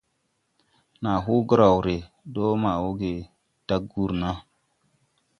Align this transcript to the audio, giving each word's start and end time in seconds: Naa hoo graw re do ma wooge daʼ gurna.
Naa 1.01 1.19
hoo 1.25 1.41
graw 1.49 1.77
re 1.85 1.95
do 2.33 2.43
ma 2.63 2.71
wooge 2.83 3.13
daʼ 3.67 3.81
gurna. 3.91 4.29